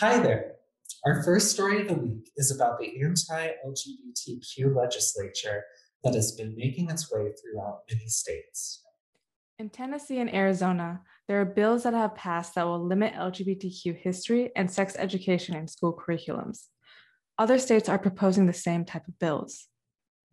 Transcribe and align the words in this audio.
Hi 0.00 0.18
there. 0.18 0.56
Our 1.06 1.22
first 1.22 1.52
story 1.52 1.80
of 1.80 1.88
the 1.88 1.94
week 1.94 2.30
is 2.36 2.54
about 2.54 2.78
the 2.78 3.02
anti 3.02 3.48
LGBTQ 3.66 4.76
legislature 4.76 5.64
that 6.04 6.12
has 6.12 6.32
been 6.32 6.54
making 6.54 6.90
its 6.90 7.10
way 7.10 7.32
throughout 7.32 7.78
many 7.90 8.06
states. 8.06 8.84
In 9.58 9.70
Tennessee 9.70 10.18
and 10.18 10.34
Arizona, 10.34 11.00
there 11.28 11.40
are 11.40 11.46
bills 11.46 11.84
that 11.84 11.94
have 11.94 12.14
passed 12.14 12.56
that 12.56 12.66
will 12.66 12.86
limit 12.86 13.14
LGBTQ 13.14 13.96
history 13.96 14.50
and 14.54 14.70
sex 14.70 14.96
education 14.98 15.56
in 15.56 15.66
school 15.66 15.98
curriculums. 15.98 16.64
Other 17.38 17.58
states 17.58 17.88
are 17.88 17.98
proposing 17.98 18.44
the 18.44 18.52
same 18.52 18.84
type 18.84 19.08
of 19.08 19.18
bills. 19.18 19.66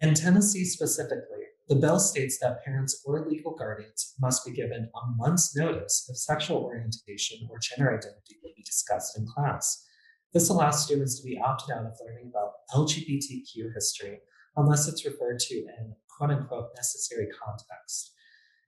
In 0.01 0.13
Tennessee 0.13 0.65
specifically, 0.65 1.42
the 1.69 1.75
bill 1.75 1.99
states 1.99 2.39
that 2.39 2.63
parents 2.65 3.01
or 3.05 3.27
legal 3.29 3.55
guardians 3.55 4.15
must 4.19 4.45
be 4.45 4.51
given 4.51 4.89
a 4.93 5.15
month's 5.15 5.55
notice 5.55 6.05
if 6.09 6.17
sexual 6.17 6.57
orientation 6.57 7.47
or 7.49 7.57
gender 7.59 7.93
identity 7.93 8.37
will 8.43 8.51
be 8.55 8.63
discussed 8.63 9.17
in 9.17 9.25
class. 9.25 9.85
This 10.33 10.49
allows 10.49 10.83
students 10.83 11.19
to 11.19 11.25
be 11.25 11.39
opted 11.39 11.75
out 11.75 11.85
of 11.85 11.93
learning 12.05 12.31
about 12.31 12.53
LGBTQ 12.73 13.73
history 13.73 14.19
unless 14.57 14.87
it's 14.87 15.05
referred 15.05 15.39
to 15.39 15.55
in 15.55 15.95
quote 16.09 16.31
unquote 16.31 16.71
necessary 16.75 17.27
context. 17.45 18.13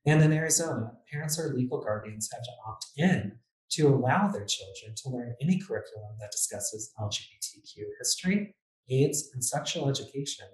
And 0.05 0.21
in 0.21 0.31
Arizona, 0.31 0.91
parents 1.11 1.39
or 1.39 1.53
legal 1.53 1.81
guardians 1.81 2.29
have 2.31 2.43
to 2.43 2.51
opt 2.67 2.85
in 2.95 3.39
to 3.71 3.87
allow 3.87 4.27
their 4.27 4.45
children 4.45 4.95
to 4.95 5.09
learn 5.09 5.35
any 5.41 5.59
curriculum 5.59 6.15
that 6.19 6.31
discusses 6.31 6.93
LGBTQ 6.99 7.83
history, 7.99 8.55
AIDS, 8.89 9.31
and 9.33 9.43
sexual 9.43 9.89
education 9.89 10.45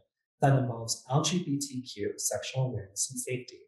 that 0.41 0.57
involves 0.57 1.03
LGBTQ 1.09 2.19
sexual 2.19 2.65
awareness 2.65 3.09
and 3.11 3.19
safety. 3.19 3.59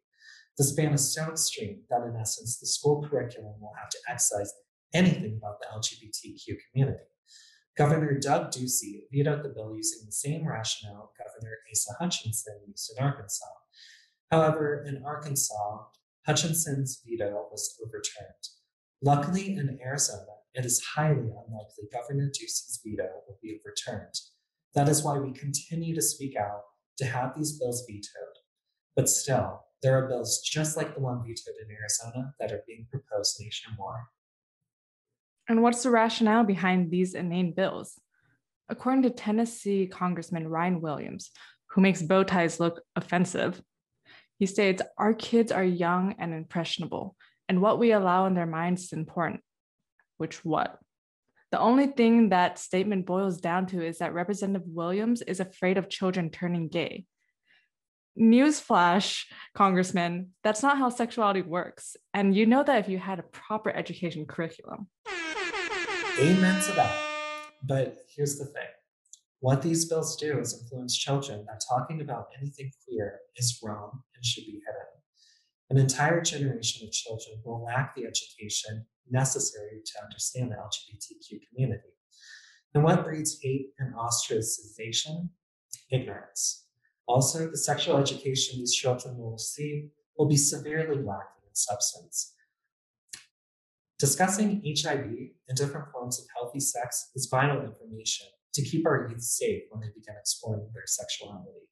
The 0.58 0.64
span 0.64 0.94
is 0.94 1.14
so 1.14 1.30
extreme 1.30 1.82
that, 1.90 2.04
in 2.04 2.16
essence, 2.16 2.60
the 2.60 2.68
school 2.68 3.08
curriculum 3.08 3.56
will 3.60 3.74
have 3.80 3.90
to 3.90 3.98
excise 4.10 4.54
anything 4.94 5.40
about 5.42 5.60
the 5.60 5.68
LGBTQ 5.76 6.58
community. 6.72 7.04
Governor 7.76 8.20
Doug 8.20 8.52
Ducey 8.52 9.02
vetoed 9.12 9.44
the 9.44 9.50
bill 9.50 9.74
using 9.76 10.06
the 10.06 10.12
same 10.12 10.48
rationale 10.48 11.12
Governor 11.18 11.58
Asa 11.72 11.94
Hutchinson 12.00 12.60
used 12.68 12.94
in 12.96 13.04
Arkansas. 13.04 13.46
However, 14.30 14.84
in 14.88 15.04
Arkansas, 15.04 15.86
Hutchinson's 16.28 17.02
veto 17.06 17.48
was 17.52 17.76
overturned. 17.84 18.44
Luckily, 19.02 19.56
in 19.56 19.80
Arizona, 19.84 20.22
it 20.54 20.66
is 20.66 20.84
highly 20.96 21.18
unlikely 21.18 21.90
Governor 21.92 22.30
Ducey's 22.30 22.80
veto 22.86 23.10
will 23.28 23.40
be 23.42 23.60
overturned. 23.60 24.14
That 24.76 24.88
is 24.88 25.04
why 25.04 25.18
we 25.18 25.34
continue 25.34 25.96
to 25.96 26.02
speak 26.02 26.36
out 26.36 26.62
to 26.98 27.06
have 27.06 27.36
these 27.36 27.60
bills 27.60 27.86
vetoed. 27.88 28.38
But 28.96 29.10
still, 29.10 29.66
there 29.82 29.98
are 29.98 30.08
bills 30.08 30.42
just 30.42 30.78
like 30.78 30.94
the 30.94 31.02
one 31.02 31.24
vetoed 31.24 31.56
in 31.62 31.76
Arizona 31.76 32.34
that 32.40 32.52
are 32.52 32.64
being 32.68 32.88
proposed 32.90 33.38
nationwide. 33.40 34.04
And 35.50 35.62
what's 35.62 35.84
the 35.84 35.90
rationale 35.90 36.44
behind 36.44 36.90
these 36.90 37.16
inane 37.16 37.52
bills? 37.52 38.00
According 38.70 39.04
to 39.04 39.10
Tennessee 39.10 39.88
Congressman 39.88 40.48
Ryan 40.48 40.80
Williams, 40.80 41.32
who 41.68 41.82
makes 41.82 42.02
bow 42.02 42.24
ties 42.24 42.60
look 42.60 42.82
offensive, 42.96 43.62
he 44.40 44.46
states, 44.46 44.82
Our 44.98 45.14
kids 45.14 45.52
are 45.52 45.64
young 45.64 46.16
and 46.18 46.34
impressionable, 46.34 47.16
and 47.50 47.62
what 47.62 47.78
we 47.78 47.92
allow 47.92 48.26
in 48.26 48.36
their 48.36 48.46
minds 48.46 48.84
is 48.84 48.94
important. 48.94 49.42
Which 50.18 50.46
what? 50.46 50.80
The 51.54 51.60
only 51.60 51.86
thing 51.86 52.30
that 52.30 52.58
statement 52.58 53.06
boils 53.06 53.40
down 53.40 53.68
to 53.68 53.86
is 53.86 54.00
that 54.00 54.16
Representative 54.16 54.68
Williams 54.68 55.22
is 55.22 55.40
afraid 55.40 55.78
of 55.78 55.88
children 55.88 56.32
turning 56.32 56.68
gay. 56.68 57.06
Newsflash, 58.20 59.26
Congressman, 59.54 60.30
that's 60.44 60.64
not 60.64 60.80
how 60.80 60.90
sexuality 60.90 61.44
works. 61.44 61.96
And 62.12 62.36
you 62.36 62.48
know 62.48 62.64
that 62.64 62.80
if 62.80 62.90
you 62.90 62.98
had 62.98 63.20
a 63.20 63.30
proper 63.32 63.70
education 63.70 64.26
curriculum. 64.26 64.88
Amen 66.20 66.60
to 66.64 66.72
that. 66.72 66.98
But 67.62 67.98
here's 68.16 68.40
the 68.40 68.46
thing 68.46 68.72
what 69.40 69.62
these 69.62 69.86
bills 69.86 70.16
do 70.16 70.40
is 70.40 70.60
influence 70.60 70.98
children 70.98 71.46
that 71.46 71.62
talking 71.70 72.02
about 72.02 72.30
anything 72.42 72.72
queer 72.84 73.20
is 73.36 73.60
wrong 73.62 74.02
and 74.16 74.26
should 74.26 74.46
be 74.46 74.54
hidden. 74.54 74.93
An 75.74 75.80
entire 75.80 76.22
generation 76.22 76.88
of 76.88 76.94
children 76.94 77.42
will 77.44 77.64
lack 77.64 77.96
the 77.96 78.06
education 78.06 78.86
necessary 79.10 79.82
to 79.84 80.04
understand 80.04 80.52
the 80.52 80.56
LGBTQ 80.56 81.40
community. 81.50 81.90
And 82.76 82.84
what 82.84 83.04
breeds 83.04 83.40
hate 83.42 83.70
and 83.80 83.96
ostracization? 83.96 85.30
Ignorance. 85.92 86.68
Also, 87.08 87.50
the 87.50 87.58
sexual 87.58 87.98
education 87.98 88.60
these 88.60 88.76
children 88.76 89.18
will 89.18 89.32
receive 89.32 89.90
will 90.16 90.28
be 90.28 90.38
severely 90.38 91.02
lacking 91.02 91.42
in 91.48 91.56
substance. 91.56 92.36
Discussing 93.98 94.62
HIV 94.64 95.08
and 95.48 95.58
different 95.58 95.88
forms 95.92 96.20
of 96.20 96.28
healthy 96.38 96.60
sex 96.60 97.10
is 97.16 97.30
vital 97.32 97.64
information 97.64 98.28
to 98.54 98.62
keep 98.62 98.86
our 98.86 99.08
youth 99.10 99.24
safe 99.24 99.64
when 99.72 99.82
they 99.82 99.88
begin 99.88 100.14
exploring 100.20 100.70
their 100.72 100.84
sexuality. 100.86 101.66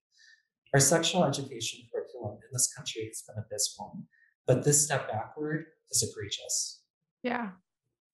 Our 0.74 0.80
sexual 0.80 1.26
education 1.26 1.82
curriculum 1.92 2.36
in 2.36 2.50
this 2.54 2.74
country 2.74 3.06
has 3.08 3.24
been 3.28 3.44
abysmal, 3.44 4.04
but 4.48 4.64
this 4.64 4.84
step 4.84 5.10
backward 5.10 5.66
is 5.90 6.04
egregious. 6.04 6.82
Yeah. 7.24 7.50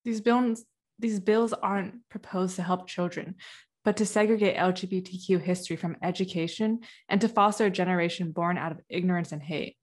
These 0.04 0.20
bills 0.20 0.64
these 0.98 1.20
bills 1.20 1.52
aren't 1.52 2.08
proposed 2.08 2.56
to 2.56 2.62
help 2.62 2.88
children, 2.88 3.36
but 3.84 3.96
to 3.98 4.06
segregate 4.06 4.56
LGBTQ 4.56 5.40
history 5.40 5.76
from 5.76 5.96
education 6.02 6.80
and 7.08 7.20
to 7.20 7.28
foster 7.28 7.66
a 7.66 7.70
generation 7.70 8.32
born 8.32 8.58
out 8.58 8.72
of 8.72 8.80
ignorance 8.88 9.30
and 9.30 9.42
hate. 9.42 9.76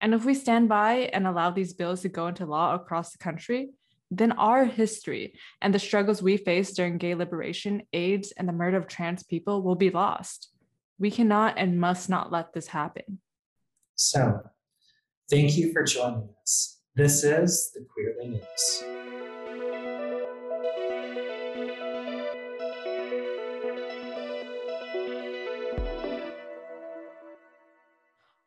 And 0.00 0.14
if 0.14 0.24
we 0.24 0.34
stand 0.34 0.68
by 0.68 1.10
and 1.12 1.26
allow 1.26 1.50
these 1.50 1.74
bills 1.74 2.02
to 2.02 2.08
go 2.08 2.26
into 2.26 2.46
law 2.46 2.74
across 2.74 3.12
the 3.12 3.18
country, 3.18 3.70
then 4.10 4.32
our 4.32 4.64
history 4.64 5.34
and 5.60 5.72
the 5.72 5.78
struggles 5.78 6.20
we 6.20 6.36
faced 6.36 6.74
during 6.74 6.98
gay 6.98 7.14
liberation, 7.14 7.82
AIDS, 7.92 8.32
and 8.36 8.48
the 8.48 8.52
murder 8.52 8.76
of 8.76 8.88
trans 8.88 9.22
people 9.22 9.62
will 9.62 9.76
be 9.76 9.90
lost. 9.90 10.50
We 11.00 11.10
cannot 11.10 11.54
and 11.56 11.80
must 11.80 12.10
not 12.10 12.30
let 12.30 12.52
this 12.52 12.66
happen. 12.66 13.20
So, 13.94 14.40
thank 15.30 15.56
you 15.56 15.72
for 15.72 15.82
joining 15.82 16.28
us. 16.42 16.78
This 16.94 17.24
is 17.24 17.72
the 17.72 17.86
Queerly 17.90 18.28
News. 18.28 18.84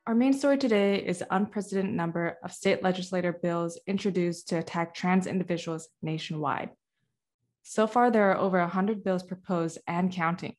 Our 0.06 0.14
main 0.14 0.34
story 0.34 0.60
today 0.60 1.04
is 1.04 1.20
the 1.20 1.36
unprecedented 1.36 1.96
number 1.96 2.38
of 2.44 2.54
state 2.54 2.84
legislator 2.84 3.34
bills 3.34 3.80
introduced 3.88 4.50
to 4.50 4.60
attack 4.60 4.94
trans 4.94 5.26
individuals 5.26 5.90
nationwide. 6.04 6.70
So 7.64 7.88
far, 7.88 8.12
there 8.12 8.30
are 8.30 8.38
over 8.38 8.60
100 8.60 9.04
bills 9.04 9.24
proposed 9.24 9.80
and 9.88 10.12
counting. 10.12 10.54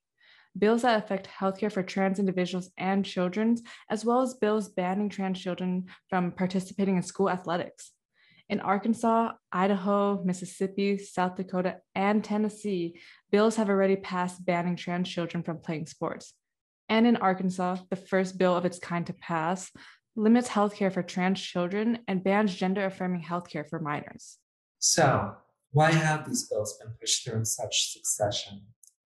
Bills 0.56 0.82
that 0.82 1.02
affect 1.02 1.28
healthcare 1.28 1.72
for 1.72 1.82
trans 1.82 2.18
individuals 2.18 2.70
and 2.78 3.04
children, 3.04 3.56
as 3.90 4.04
well 4.04 4.20
as 4.20 4.34
bills 4.34 4.68
banning 4.68 5.08
trans 5.08 5.40
children 5.40 5.86
from 6.08 6.32
participating 6.32 6.96
in 6.96 7.02
school 7.02 7.28
athletics. 7.28 7.92
In 8.48 8.60
Arkansas, 8.60 9.32
Idaho, 9.50 10.22
Mississippi, 10.22 10.98
South 10.98 11.36
Dakota, 11.36 11.78
and 11.94 12.22
Tennessee, 12.22 13.00
bills 13.32 13.56
have 13.56 13.68
already 13.68 13.96
passed 13.96 14.44
banning 14.44 14.76
trans 14.76 15.08
children 15.08 15.42
from 15.42 15.58
playing 15.58 15.86
sports 15.86 16.34
and 16.88 17.06
in 17.06 17.16
Arkansas, 17.16 17.78
the 17.90 17.96
first 17.96 18.38
bill 18.38 18.56
of 18.56 18.64
its 18.64 18.78
kind 18.78 19.06
to 19.06 19.12
pass, 19.12 19.70
limits 20.16 20.48
healthcare 20.48 20.92
for 20.92 21.02
trans 21.02 21.40
children 21.40 22.00
and 22.06 22.22
bans 22.22 22.54
gender 22.54 22.84
affirming 22.84 23.22
healthcare 23.22 23.68
for 23.68 23.80
minors. 23.80 24.38
So, 24.78 25.34
why 25.72 25.92
have 25.92 26.28
these 26.28 26.46
bills 26.48 26.78
been 26.78 26.92
pushed 27.00 27.24
through 27.24 27.38
in 27.38 27.44
such 27.44 27.92
succession? 27.92 28.62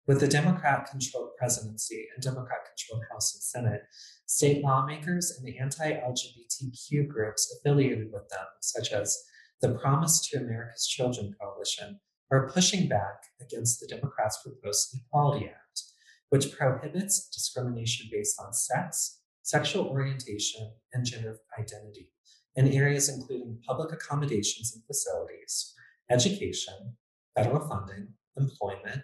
With 0.08 0.20
the 0.20 0.26
Democrat 0.26 0.88
controlled 0.90 1.36
presidency 1.36 2.08
and 2.14 2.22
Democrat 2.22 2.60
controlled 2.66 3.04
House 3.12 3.34
and 3.34 3.42
Senate, 3.42 3.82
state 4.24 4.64
lawmakers 4.64 5.36
and 5.36 5.46
the 5.46 5.58
anti 5.58 5.92
LGBTQ 5.92 7.06
groups 7.06 7.54
affiliated 7.54 8.10
with 8.10 8.26
them, 8.30 8.46
such 8.62 8.90
as 8.90 9.16
the 9.60 9.74
Promise 9.74 10.26
to 10.28 10.38
America's 10.38 10.86
Children 10.86 11.34
Coalition, 11.38 12.00
are 12.30 12.48
pushing 12.48 12.88
back 12.88 13.22
against 13.40 13.80
the 13.80 13.86
Democrats' 13.86 14.40
proposed 14.42 14.96
Equality 14.96 15.46
Act 15.46 15.82
which 16.30 16.52
prohibits 16.52 17.28
discrimination 17.28 18.08
based 18.12 18.38
on 18.40 18.52
sex, 18.52 19.20
sexual 19.42 19.86
orientation, 19.86 20.72
and 20.92 21.06
gender 21.06 21.38
identity 21.58 22.12
in 22.56 22.68
areas 22.68 23.08
including 23.08 23.60
public 23.66 23.92
accommodations 23.92 24.74
and 24.74 24.84
facilities, 24.86 25.74
education, 26.10 26.96
federal 27.34 27.66
funding, 27.68 28.08
employment, 28.36 29.02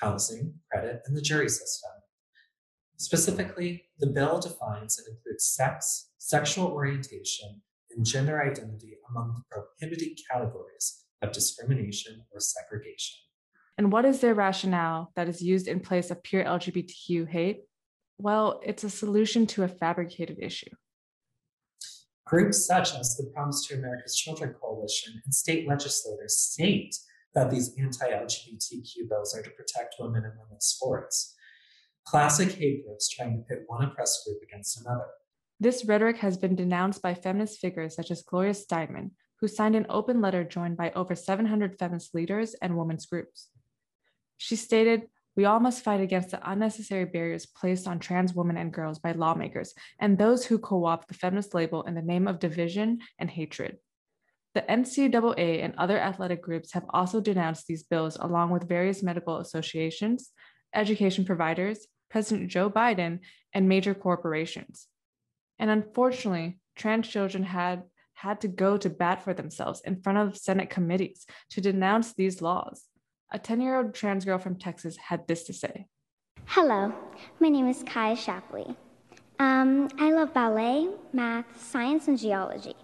housing, 0.00 0.54
credit, 0.70 1.02
and 1.06 1.16
the 1.16 1.22
jury 1.22 1.48
system. 1.48 1.90
Specifically, 2.98 3.84
the 3.98 4.06
bill 4.06 4.38
defines 4.40 4.98
and 4.98 5.14
includes 5.14 5.44
sex, 5.44 6.10
sexual 6.18 6.68
orientation, 6.68 7.62
and 7.94 8.04
gender 8.04 8.40
identity 8.42 8.96
among 9.10 9.34
the 9.34 9.42
prohibited 9.50 10.18
categories 10.30 11.04
of 11.22 11.32
discrimination 11.32 12.24
or 12.32 12.40
segregation. 12.40 13.16
And 13.78 13.92
what 13.92 14.06
is 14.06 14.20
their 14.20 14.34
rationale 14.34 15.12
that 15.16 15.28
is 15.28 15.42
used 15.42 15.68
in 15.68 15.80
place 15.80 16.10
of 16.10 16.22
pure 16.22 16.44
LGBTQ 16.44 17.28
hate? 17.28 17.64
Well, 18.18 18.60
it's 18.64 18.84
a 18.84 18.90
solution 18.90 19.46
to 19.48 19.64
a 19.64 19.68
fabricated 19.68 20.38
issue. 20.40 20.70
Groups 22.24 22.66
such 22.66 22.94
as 22.94 23.16
the 23.16 23.30
Promise 23.34 23.66
to 23.66 23.74
America's 23.74 24.16
Children 24.16 24.54
Coalition 24.60 25.20
and 25.24 25.34
state 25.34 25.68
legislators 25.68 26.36
state 26.36 26.96
that 27.36 27.50
these 27.50 27.76
anti 27.78 28.06
LGBTQ 28.06 29.08
bills 29.08 29.36
are 29.36 29.42
to 29.42 29.50
protect 29.50 29.96
women 30.00 30.24
in 30.24 30.32
women's 30.42 30.64
sports. 30.64 31.36
Classic 32.06 32.50
hate 32.50 32.84
groups 32.84 33.08
trying 33.08 33.36
to 33.36 33.42
pit 33.44 33.64
one 33.66 33.84
oppressed 33.84 34.24
group 34.24 34.38
against 34.42 34.80
another. 34.80 35.06
This 35.60 35.84
rhetoric 35.84 36.16
has 36.18 36.36
been 36.36 36.56
denounced 36.56 37.02
by 37.02 37.14
feminist 37.14 37.60
figures 37.60 37.94
such 37.94 38.10
as 38.10 38.22
Gloria 38.22 38.52
Steinem, 38.52 39.10
who 39.40 39.48
signed 39.48 39.76
an 39.76 39.86
open 39.90 40.20
letter 40.20 40.44
joined 40.44 40.78
by 40.78 40.90
over 40.92 41.14
700 41.14 41.78
feminist 41.78 42.14
leaders 42.14 42.54
and 42.54 42.76
women's 42.76 43.06
groups. 43.06 43.48
She 44.38 44.56
stated, 44.56 45.02
We 45.34 45.44
all 45.44 45.60
must 45.60 45.84
fight 45.84 46.00
against 46.00 46.30
the 46.30 46.50
unnecessary 46.50 47.04
barriers 47.04 47.44
placed 47.44 47.86
on 47.86 47.98
trans 47.98 48.34
women 48.34 48.56
and 48.56 48.72
girls 48.72 48.98
by 48.98 49.12
lawmakers 49.12 49.74
and 49.98 50.16
those 50.16 50.46
who 50.46 50.58
co 50.58 50.86
opt 50.86 51.08
the 51.08 51.14
feminist 51.14 51.54
label 51.54 51.82
in 51.82 51.94
the 51.94 52.02
name 52.02 52.28
of 52.28 52.38
division 52.38 53.00
and 53.18 53.28
hatred. 53.28 53.76
The 54.56 54.62
NCAA 54.62 55.62
and 55.62 55.74
other 55.76 55.98
athletic 55.98 56.40
groups 56.40 56.72
have 56.72 56.86
also 56.88 57.20
denounced 57.20 57.66
these 57.66 57.82
bills, 57.82 58.16
along 58.18 58.48
with 58.52 58.66
various 58.66 59.02
medical 59.02 59.36
associations, 59.36 60.30
education 60.74 61.26
providers, 61.26 61.86
President 62.08 62.50
Joe 62.50 62.70
Biden, 62.70 63.18
and 63.52 63.68
major 63.68 63.92
corporations. 63.92 64.86
And 65.58 65.68
unfortunately, 65.68 66.58
trans 66.74 67.06
children 67.06 67.44
had 67.44 67.82
had 68.14 68.40
to 68.40 68.48
go 68.48 68.78
to 68.78 68.88
bat 68.88 69.22
for 69.22 69.34
themselves 69.34 69.82
in 69.84 70.00
front 70.00 70.16
of 70.16 70.38
Senate 70.38 70.70
committees 70.70 71.26
to 71.50 71.60
denounce 71.60 72.14
these 72.14 72.40
laws. 72.40 72.84
A 73.30 73.38
10 73.38 73.60
year 73.60 73.76
old 73.76 73.94
trans 73.94 74.24
girl 74.24 74.38
from 74.38 74.56
Texas 74.56 74.96
had 74.96 75.28
this 75.28 75.44
to 75.44 75.52
say 75.52 75.84
Hello, 76.46 76.94
my 77.40 77.50
name 77.50 77.68
is 77.68 77.84
Kaya 77.86 78.16
Shappley. 78.16 78.74
Um, 79.38 79.90
I 79.98 80.12
love 80.12 80.32
ballet, 80.32 80.88
math, 81.12 81.62
science, 81.62 82.08
and 82.08 82.18
geology. 82.18 82.74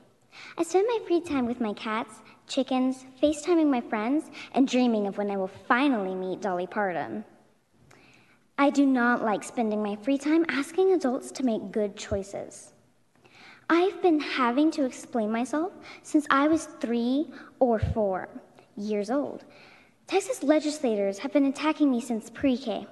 I 0.59 0.63
spend 0.63 0.87
my 0.89 0.99
free 1.07 1.21
time 1.21 1.47
with 1.47 1.61
my 1.61 1.73
cats, 1.73 2.15
chickens, 2.47 3.05
FaceTiming 3.23 3.69
my 3.69 3.81
friends, 3.81 4.31
and 4.55 4.69
dreaming 4.69 5.07
of 5.07 5.19
when 5.19 5.31
I 5.31 5.37
will 5.37 5.51
finally 5.69 6.15
meet 6.15 6.41
Dolly 6.41 6.67
Parton. 6.67 7.25
I 8.59 8.71
do 8.71 8.87
not 8.87 9.23
like 9.23 9.43
spending 9.43 9.83
my 9.83 9.97
free 9.97 10.19
time 10.19 10.45
asking 10.49 10.93
adults 10.93 11.33
to 11.33 11.45
make 11.45 11.73
good 11.73 11.97
choices. 11.97 12.73
I've 13.71 14.03
been 14.03 14.21
having 14.21 14.71
to 14.73 14.85
explain 14.85 15.31
myself 15.33 15.73
since 16.03 16.27
I 16.31 16.49
was 16.49 16.67
three 16.81 17.31
or 17.59 17.79
four 17.79 18.29
years 18.77 19.11
old. 19.11 19.45
Texas 20.07 20.43
legislators 20.43 21.19
have 21.19 21.33
been 21.33 21.47
attacking 21.47 21.91
me 21.91 22.01
since 22.01 22.29
pre 22.29 22.57
K. 22.57 22.87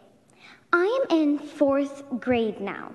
I 0.72 1.06
am 1.10 1.18
in 1.18 1.38
fourth 1.38 2.04
grade 2.18 2.60
now. 2.60 2.92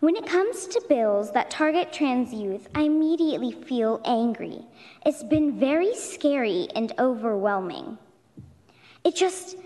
When 0.00 0.14
it 0.14 0.26
comes 0.26 0.66
to 0.66 0.84
bills 0.90 1.32
that 1.32 1.50
target 1.50 1.90
trans 1.90 2.32
youth, 2.32 2.68
I 2.74 2.82
immediately 2.82 3.52
feel 3.52 4.02
angry. 4.04 4.60
It's 5.06 5.24
been 5.24 5.58
very 5.58 5.94
scary 5.94 6.68
and 6.74 6.92
overwhelming. 6.98 7.96
It 9.04 9.16
just, 9.16 9.56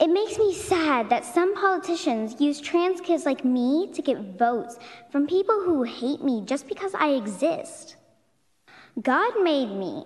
it 0.00 0.06
makes 0.06 0.38
me 0.38 0.54
sad 0.54 1.08
that 1.10 1.24
some 1.24 1.56
politicians 1.56 2.40
use 2.40 2.60
trans 2.60 3.00
kids 3.00 3.26
like 3.26 3.44
me 3.44 3.90
to 3.92 4.02
get 4.02 4.38
votes 4.38 4.78
from 5.10 5.26
people 5.26 5.60
who 5.64 5.82
hate 5.82 6.22
me 6.22 6.42
just 6.44 6.68
because 6.68 6.94
I 6.94 7.08
exist. 7.08 7.96
God 9.02 9.42
made 9.42 9.72
me. 9.74 10.04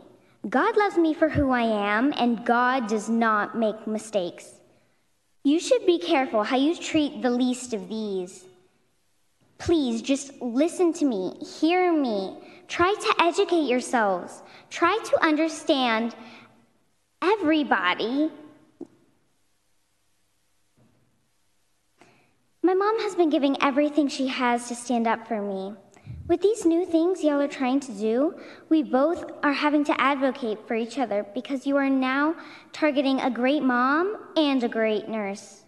God 0.49 0.75
loves 0.78 0.96
me 0.96 1.12
for 1.12 1.28
who 1.28 1.50
I 1.50 1.62
am, 1.62 2.14
and 2.17 2.46
God 2.46 2.87
does 2.87 3.11
not 3.11 3.58
make 3.58 3.87
mistakes. 3.87 4.55
You 5.44 5.61
should 5.61 5.84
be 5.84 5.99
careful 5.99 6.44
how 6.44 6.56
you 6.56 6.75
treat 6.75 7.20
the 7.20 7.31
least 7.31 7.75
of 7.75 7.88
these. 7.90 8.46
Please 9.58 10.02
just 10.02 10.40
listen 10.40 10.92
to 10.94 11.04
me, 11.04 11.34
hear 11.60 11.92
me. 11.92 12.38
Try 12.68 12.94
to 12.94 13.24
educate 13.24 13.68
yourselves. 13.68 14.42
Try 14.70 14.98
to 15.04 15.24
understand 15.24 16.14
everybody 17.22 18.30
My 22.66 22.74
mom 22.74 22.98
has 22.98 23.14
been 23.14 23.30
giving 23.30 23.56
everything 23.62 24.08
she 24.08 24.26
has 24.26 24.66
to 24.66 24.74
stand 24.74 25.06
up 25.06 25.28
for 25.28 25.40
me. 25.40 25.72
With 26.26 26.42
these 26.42 26.66
new 26.66 26.84
things 26.84 27.22
y'all 27.22 27.40
are 27.40 27.46
trying 27.46 27.78
to 27.78 27.92
do, 27.92 28.34
we 28.68 28.82
both 28.82 29.24
are 29.44 29.52
having 29.52 29.84
to 29.84 30.00
advocate 30.00 30.66
for 30.66 30.74
each 30.74 30.98
other 30.98 31.24
because 31.32 31.64
you 31.64 31.76
are 31.76 31.88
now 31.88 32.34
targeting 32.72 33.20
a 33.20 33.30
great 33.30 33.62
mom 33.62 34.16
and 34.36 34.64
a 34.64 34.68
great 34.68 35.08
nurse. 35.08 35.65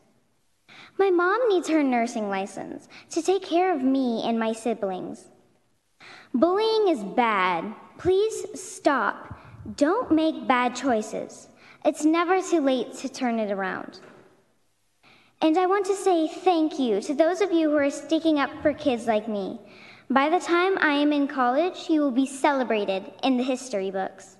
My 0.99 1.11
mom 1.11 1.49
needs 1.49 1.69
her 1.69 1.83
nursing 1.83 2.29
license 2.29 2.89
to 3.11 3.23
take 3.23 3.43
care 3.43 3.75
of 3.75 3.83
me 3.83 4.23
and 4.25 4.39
my 4.39 4.53
siblings. 4.53 5.29
Bullying 6.35 6.89
is 6.89 7.05
bad. 7.05 7.75
Please 7.99 8.47
stop. 8.61 9.39
Don't 9.77 10.11
make 10.11 10.47
bad 10.47 10.75
choices. 10.75 11.49
It's 11.85 12.05
never 12.05 12.41
too 12.43 12.61
late 12.61 12.95
to 12.99 13.09
turn 13.09 13.39
it 13.39 13.51
around. 13.51 14.01
And 15.41 15.57
I 15.57 15.67
want 15.67 15.87
to 15.87 15.95
say 15.95 16.27
thank 16.27 16.79
you 16.79 17.01
to 17.03 17.15
those 17.15 17.41
of 17.41 17.53
you 17.53 17.71
who 17.71 17.77
are 17.77 17.91
sticking 17.91 18.39
up 18.39 18.51
for 18.61 18.73
kids 18.73 19.07
like 19.07 19.29
me. 19.29 19.61
By 20.11 20.29
the 20.29 20.41
time 20.41 20.77
I 20.79 20.95
am 20.95 21.13
in 21.13 21.29
college, 21.29 21.89
you 21.89 22.01
will 22.01 22.11
be 22.11 22.27
celebrated 22.27 23.13
in 23.23 23.37
the 23.37 23.45
history 23.45 23.91
books. 23.91 24.37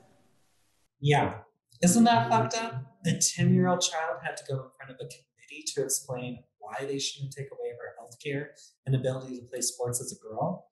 Yeah, 1.01 1.35
isn't 1.83 2.05
that 2.05 2.29
fucked 2.29 2.57
up? 2.57 2.85
A 3.07 3.13
10 3.17 3.55
year 3.55 3.69
old 3.69 3.81
child 3.81 4.19
had 4.25 4.37
to 4.39 4.45
go 4.49 4.55
in 4.55 4.71
front 4.77 4.91
of 4.91 4.97
a 5.01 5.09
committee 5.49 5.65
to 5.75 5.83
explain 5.83 6.43
why 6.59 6.85
they 6.85 6.99
shouldn't 6.99 7.33
take 7.33 7.49
away 7.53 7.71
her 7.71 7.95
health 7.99 8.17
care 8.25 8.53
and 8.87 8.95
ability 8.95 9.39
to 9.39 9.47
play 9.47 9.61
sports 9.61 10.01
as 10.01 10.13
a 10.13 10.23
girl. 10.23 10.67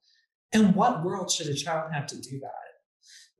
In 0.53 0.73
what 0.73 1.03
world 1.03 1.31
should 1.31 1.47
a 1.47 1.53
child 1.53 1.91
have 1.93 2.07
to 2.07 2.21
do 2.21 2.39
that? 2.39 2.51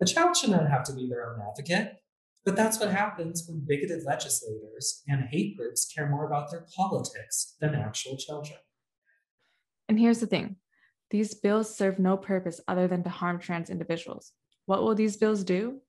A 0.02 0.06
child 0.06 0.36
should 0.36 0.52
not 0.52 0.70
have 0.70 0.84
to 0.84 0.94
be 0.94 1.08
their 1.08 1.32
own 1.32 1.42
advocate. 1.48 1.98
But 2.46 2.56
that's 2.56 2.80
what 2.80 2.92
happens 2.92 3.44
when 3.46 3.66
bigoted 3.68 4.06
legislators 4.06 5.04
and 5.06 5.28
hate 5.30 5.58
groups 5.58 5.92
care 5.94 6.08
more 6.08 6.26
about 6.26 6.50
their 6.50 6.66
politics 6.78 7.58
than 7.60 7.76
actual 7.76 8.16
children. 8.16 8.58
And 9.90 10.00
here's 10.00 10.22
the 10.22 10.28
thing 10.28 10.56
these 11.10 11.34
bills 11.34 11.76
serve 11.76 12.00
no 12.00 12.16
purpose 12.16 12.62
other 12.68 12.88
than 12.88 13.04
to 13.04 13.10
harm 13.10 13.40
trans 13.40 13.70
individuals. 13.70 14.32
What 14.66 14.82
will 14.84 14.96
these 14.96 15.18
bills 15.18 15.44
do? 15.44 15.82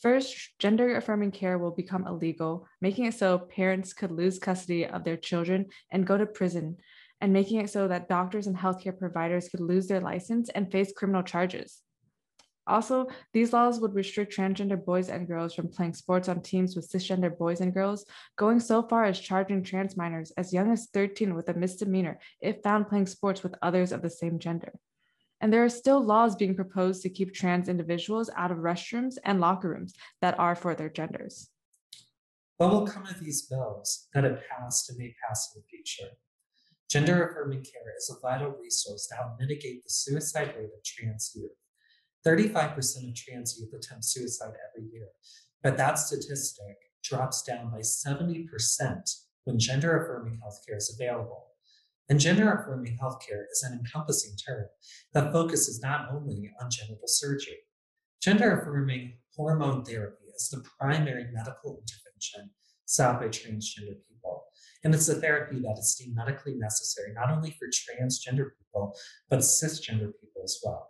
First, 0.00 0.58
gender 0.58 0.96
affirming 0.96 1.30
care 1.30 1.58
will 1.58 1.72
become 1.72 2.06
illegal, 2.06 2.66
making 2.80 3.04
it 3.04 3.14
so 3.14 3.38
parents 3.38 3.92
could 3.92 4.10
lose 4.10 4.38
custody 4.38 4.86
of 4.86 5.04
their 5.04 5.18
children 5.18 5.66
and 5.92 6.06
go 6.06 6.16
to 6.16 6.24
prison, 6.24 6.78
and 7.20 7.34
making 7.34 7.60
it 7.60 7.68
so 7.68 7.86
that 7.88 8.08
doctors 8.08 8.46
and 8.46 8.56
healthcare 8.56 8.98
providers 8.98 9.50
could 9.50 9.60
lose 9.60 9.88
their 9.88 10.00
license 10.00 10.48
and 10.48 10.72
face 10.72 10.92
criminal 10.96 11.22
charges. 11.22 11.82
Also, 12.66 13.08
these 13.34 13.52
laws 13.52 13.80
would 13.80 13.94
restrict 13.94 14.34
transgender 14.34 14.82
boys 14.82 15.08
and 15.08 15.26
girls 15.26 15.52
from 15.52 15.68
playing 15.68 15.92
sports 15.92 16.28
on 16.28 16.40
teams 16.40 16.76
with 16.76 16.90
cisgender 16.90 17.36
boys 17.36 17.60
and 17.60 17.74
girls, 17.74 18.06
going 18.36 18.60
so 18.60 18.82
far 18.82 19.04
as 19.04 19.18
charging 19.18 19.62
trans 19.62 19.96
minors 19.96 20.32
as 20.38 20.52
young 20.52 20.72
as 20.72 20.88
13 20.94 21.34
with 21.34 21.48
a 21.48 21.54
misdemeanor 21.54 22.18
if 22.40 22.62
found 22.62 22.88
playing 22.88 23.06
sports 23.06 23.42
with 23.42 23.54
others 23.60 23.92
of 23.92 24.00
the 24.02 24.10
same 24.10 24.38
gender. 24.38 24.72
And 25.40 25.52
there 25.52 25.64
are 25.64 25.70
still 25.70 26.04
laws 26.04 26.36
being 26.36 26.54
proposed 26.54 27.02
to 27.02 27.08
keep 27.08 27.32
trans 27.32 27.68
individuals 27.68 28.30
out 28.36 28.50
of 28.50 28.58
restrooms 28.58 29.14
and 29.24 29.40
locker 29.40 29.70
rooms 29.70 29.94
that 30.20 30.38
are 30.38 30.54
for 30.54 30.74
their 30.74 30.90
genders. 30.90 31.48
What 32.58 32.72
will 32.72 32.86
come 32.86 33.06
of 33.06 33.20
these 33.20 33.46
bills 33.46 34.08
that 34.12 34.24
have 34.24 34.40
passed 34.50 34.90
and 34.90 34.98
may 34.98 35.14
pass 35.26 35.50
in 35.54 35.62
the 35.62 35.66
future? 35.66 36.12
Gender 36.90 37.26
affirming 37.26 37.62
care 37.62 37.94
is 37.96 38.10
a 38.14 38.20
vital 38.20 38.54
resource 38.60 39.06
to 39.06 39.14
help 39.14 39.38
mitigate 39.38 39.82
the 39.82 39.90
suicide 39.90 40.54
rate 40.58 40.64
of 40.64 40.84
trans 40.84 41.32
youth. 41.34 41.52
35% 42.26 42.76
of 43.08 43.14
trans 43.14 43.58
youth 43.58 43.72
attempt 43.72 44.04
suicide 44.04 44.52
every 44.68 44.90
year, 44.92 45.06
but 45.62 45.76
that 45.76 45.98
statistic 45.98 46.76
drops 47.02 47.42
down 47.42 47.70
by 47.70 47.78
70% 47.78 48.44
when 49.44 49.58
gender 49.58 50.02
affirming 50.02 50.40
healthcare 50.44 50.76
is 50.76 50.94
available. 50.94 51.49
And 52.10 52.18
gender 52.18 52.52
affirming 52.52 52.98
healthcare 53.00 53.44
is 53.52 53.62
an 53.62 53.78
encompassing 53.78 54.36
term 54.36 54.66
that 55.14 55.32
focuses 55.32 55.80
not 55.80 56.08
only 56.12 56.50
on 56.60 56.68
genital 56.68 57.06
surgery. 57.06 57.58
Gender 58.20 58.58
affirming 58.58 59.14
hormone 59.36 59.84
therapy 59.84 60.24
is 60.34 60.48
the 60.48 60.64
primary 60.78 61.28
medical 61.32 61.80
intervention 61.80 62.50
sought 62.84 63.20
by 63.20 63.28
transgender 63.28 63.94
people. 64.08 64.42
And 64.82 64.92
it's 64.92 65.08
a 65.08 65.14
therapy 65.14 65.60
that 65.60 65.78
is 65.78 65.94
deemed 65.94 66.16
medically 66.16 66.54
necessary 66.56 67.12
not 67.14 67.30
only 67.30 67.52
for 67.52 67.68
transgender 67.68 68.48
people, 68.58 68.96
but 69.28 69.38
cisgender 69.38 70.10
people 70.20 70.42
as 70.42 70.60
well. 70.64 70.88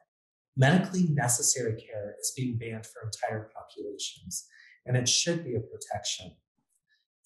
Medically 0.57 1.09
necessary 1.11 1.73
care 1.73 2.15
is 2.19 2.33
being 2.35 2.57
banned 2.57 2.87
for 2.87 3.03
entire 3.05 3.50
populations, 3.55 4.47
and 4.87 4.97
it 4.97 5.07
should 5.07 5.45
be 5.45 5.55
a 5.55 5.61
protection. 5.61 6.33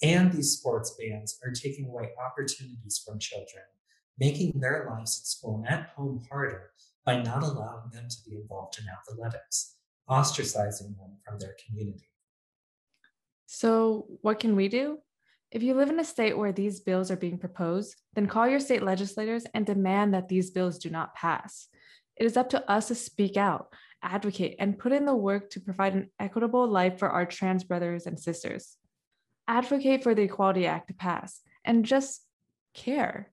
And 0.03 0.33
these 0.33 0.51
sports 0.51 0.97
bans 0.99 1.39
are 1.45 1.53
taking 1.53 1.87
away 1.87 2.11
opportunities 2.21 3.01
from 3.07 3.21
children, 3.21 3.65
making 4.19 4.61
their 4.61 4.87
lives 4.91 5.21
at 5.21 5.27
school 5.27 5.65
and 5.67 5.69
at 5.69 5.91
home 5.97 6.23
harder 6.31 6.71
by 7.05 7.23
not 7.23 7.43
allowing 7.43 7.91
them 7.93 8.09
to 8.09 8.17
be 8.29 8.37
involved 8.37 8.79
in 8.79 8.87
athletics, 8.89 9.77
ostracizing 10.09 10.97
them 10.97 11.19
from 11.25 11.39
their 11.39 11.55
community. 11.67 12.09
So, 13.47 14.07
what 14.23 14.41
can 14.41 14.57
we 14.57 14.69
do? 14.69 14.99
If 15.51 15.63
you 15.63 15.75
live 15.75 15.91
in 15.91 16.01
a 16.01 16.05
state 16.05 16.37
where 16.37 16.53
these 16.53 16.81
bills 16.81 17.11
are 17.11 17.17
being 17.17 17.39
proposed, 17.39 17.95
then 18.15 18.27
call 18.27 18.49
your 18.49 18.59
state 18.59 18.83
legislators 18.83 19.45
and 19.55 19.65
demand 19.65 20.15
that 20.15 20.29
these 20.29 20.51
bills 20.51 20.79
do 20.79 20.91
not 20.91 21.15
pass. 21.15 21.69
It 22.17 22.25
is 22.25 22.37
up 22.37 22.51
to 22.51 22.71
us 22.71 22.89
to 22.89 22.95
speak 22.95 23.37
out, 23.37 23.73
advocate, 24.03 24.57
and 24.59 24.79
put 24.79 24.93
in 24.93 25.05
the 25.05 25.15
work 25.15 25.51
to 25.51 25.61
provide 25.61 25.95
an 25.95 26.11
equitable 26.19 26.67
life 26.67 26.99
for 26.99 27.09
our 27.09 27.27
trans 27.27 27.65
brothers 27.65 28.07
and 28.07 28.19
sisters. 28.19 28.77
Advocate 29.47 30.03
for 30.03 30.15
the 30.15 30.23
Equality 30.23 30.67
Act 30.67 30.89
to 30.89 30.95
pass 30.95 31.41
and 31.65 31.85
just 31.85 32.23
care. 32.75 33.31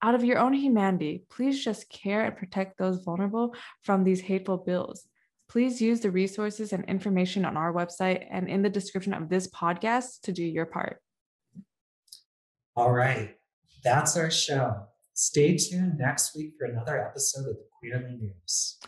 Out 0.00 0.14
of 0.14 0.24
your 0.24 0.38
own 0.38 0.52
humanity, 0.52 1.24
please 1.28 1.62
just 1.62 1.90
care 1.90 2.24
and 2.24 2.36
protect 2.36 2.78
those 2.78 3.02
vulnerable 3.02 3.54
from 3.82 4.04
these 4.04 4.20
hateful 4.20 4.56
bills. 4.56 5.08
Please 5.48 5.80
use 5.80 6.00
the 6.00 6.10
resources 6.10 6.72
and 6.72 6.84
information 6.84 7.44
on 7.44 7.56
our 7.56 7.72
website 7.72 8.24
and 8.30 8.48
in 8.48 8.62
the 8.62 8.68
description 8.68 9.12
of 9.12 9.28
this 9.28 9.48
podcast 9.48 10.20
to 10.22 10.32
do 10.32 10.44
your 10.44 10.66
part. 10.66 11.00
All 12.76 12.92
right, 12.92 13.36
that's 13.82 14.16
our 14.16 14.30
show. 14.30 14.86
Stay 15.14 15.56
tuned 15.56 15.98
next 15.98 16.36
week 16.36 16.52
for 16.56 16.66
another 16.66 17.04
episode 17.04 17.48
of 17.48 17.56
the 17.56 17.64
Queerly 17.80 18.18
News. 18.20 18.78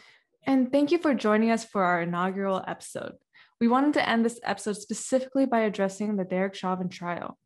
And 0.46 0.70
thank 0.70 0.92
you 0.92 0.98
for 0.98 1.12
joining 1.12 1.50
us 1.50 1.64
for 1.64 1.82
our 1.82 2.02
inaugural 2.02 2.62
episode. 2.68 3.14
We 3.60 3.66
wanted 3.66 3.94
to 3.94 4.08
end 4.08 4.24
this 4.24 4.38
episode 4.44 4.76
specifically 4.76 5.44
by 5.44 5.60
addressing 5.62 6.16
the 6.16 6.24
Derek 6.24 6.54
Chauvin 6.54 6.88
trial. 6.88 7.36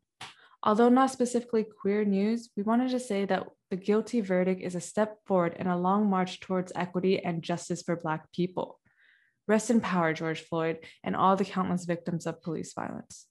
Although 0.65 0.89
not 0.89 1.11
specifically 1.11 1.63
queer 1.63 2.03
news, 2.03 2.49
we 2.57 2.63
wanted 2.63 2.89
to 2.89 2.99
say 2.99 3.25
that 3.25 3.45
the 3.69 3.75
guilty 3.75 4.19
verdict 4.21 4.63
is 4.63 4.73
a 4.73 4.81
step 4.81 5.19
forward 5.27 5.55
in 5.59 5.67
a 5.67 5.77
long 5.77 6.09
march 6.09 6.39
towards 6.39 6.71
equity 6.75 7.23
and 7.23 7.43
justice 7.43 7.83
for 7.83 7.95
Black 7.95 8.31
people. 8.31 8.79
Rest 9.47 9.69
in 9.69 9.79
power, 9.79 10.11
George 10.11 10.41
Floyd, 10.41 10.79
and 11.03 11.15
all 11.15 11.35
the 11.35 11.45
countless 11.45 11.85
victims 11.85 12.25
of 12.25 12.41
police 12.41 12.73
violence. 12.73 13.27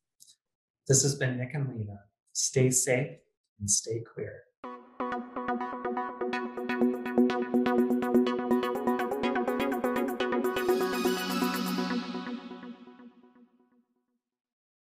This 0.87 1.03
has 1.03 1.17
been 1.17 1.39
Nick 1.39 1.55
and 1.55 1.69
Lena. 1.77 1.99
Stay 2.33 2.71
safe 2.71 3.17
and 3.59 3.69
stay 3.69 4.05
queer. 4.15 4.45